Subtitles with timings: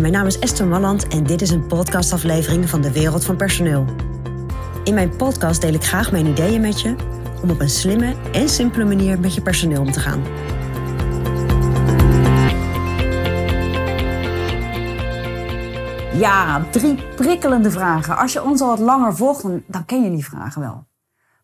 [0.00, 3.84] Mijn naam is Esther Malland en dit is een podcastaflevering van de Wereld van Personeel.
[4.84, 6.94] In mijn podcast deel ik graag mijn ideeën met je
[7.42, 10.22] om op een slimme en simpele manier met je personeel om te gaan.
[16.18, 18.16] Ja, drie prikkelende vragen.
[18.16, 20.86] Als je ons al wat langer volgt, dan ken je die vragen wel.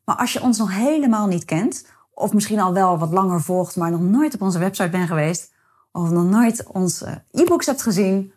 [0.05, 3.77] Maar als je ons nog helemaal niet kent, of misschien al wel wat langer volgt,
[3.77, 5.53] maar nog nooit op onze website bent geweest,
[5.93, 8.33] of nog nooit onze e-books hebt gezien,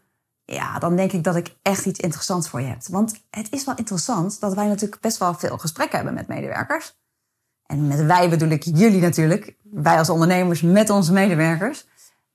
[0.54, 2.84] ja, dan denk ik dat ik echt iets interessants voor je heb.
[2.88, 7.00] Want het is wel interessant dat wij natuurlijk best wel veel gesprekken hebben met medewerkers.
[7.66, 11.86] En met wij bedoel ik jullie natuurlijk, wij als ondernemers met onze medewerkers.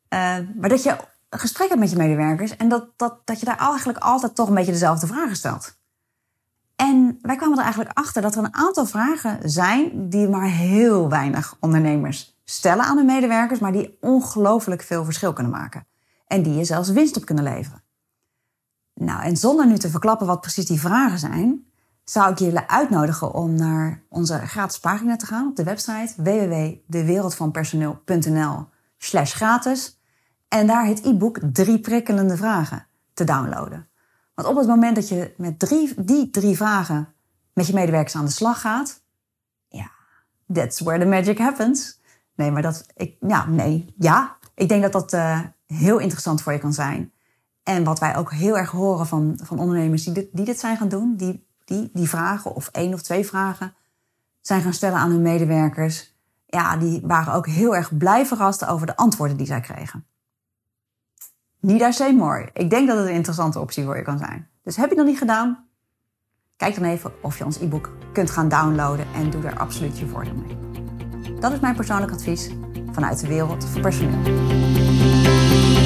[0.09, 0.97] Uh, maar dat je
[1.29, 4.49] een gesprek hebt met je medewerkers en dat, dat, dat je daar eigenlijk altijd toch
[4.49, 5.77] een beetje dezelfde vragen stelt.
[6.77, 11.09] En wij kwamen er eigenlijk achter dat er een aantal vragen zijn die maar heel
[11.09, 15.87] weinig ondernemers stellen aan hun medewerkers, maar die ongelooflijk veel verschil kunnen maken.
[16.27, 17.83] En die je zelfs winst op kunnen leveren.
[19.01, 21.67] Nou, en zonder nu te verklappen wat precies die vragen zijn,
[22.05, 28.67] zou ik jullie uitnodigen om naar onze gratis pagina te gaan op de website www.dewereldvanpersoneel.nl
[28.99, 30.01] slash gratis
[30.49, 33.89] en daar het e-book Drie prikkelende vragen te downloaden.
[34.35, 37.09] Want op het moment dat je met drie, die drie vragen
[37.53, 39.03] met je medewerkers aan de slag gaat,
[39.69, 39.91] ja,
[40.53, 42.01] that's where the magic happens.
[42.35, 44.37] Nee, maar dat, ik, ja, nee, ja.
[44.55, 47.13] Ik denk dat dat uh, heel interessant voor je kan zijn.
[47.67, 50.77] En wat wij ook heel erg horen van, van ondernemers die dit, die dit zijn
[50.77, 53.75] gaan doen, die, die die vragen of één of twee vragen
[54.41, 58.87] zijn gaan stellen aan hun medewerkers, ja, die waren ook heel erg blij verrast over
[58.87, 60.07] de antwoorden die zij kregen.
[61.61, 62.51] Niet I say more.
[62.53, 64.49] Ik denk dat het een interessante optie voor je kan zijn.
[64.63, 65.69] Dus heb je nog niet gedaan?
[66.57, 70.07] Kijk dan even of je ons e-book kunt gaan downloaden en doe er absoluut je
[70.07, 70.59] voordeel mee.
[71.41, 72.51] Dat is mijn persoonlijk advies
[72.93, 75.86] vanuit de wereld van personeel.